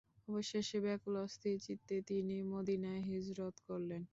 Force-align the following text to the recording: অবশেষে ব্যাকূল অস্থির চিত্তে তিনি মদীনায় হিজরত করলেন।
অবশেষে 0.27 0.77
ব্যাকূল 0.85 1.13
অস্থির 1.23 1.57
চিত্তে 1.65 1.95
তিনি 2.09 2.35
মদীনায় 2.51 3.03
হিজরত 3.09 3.55
করলেন। 3.67 4.01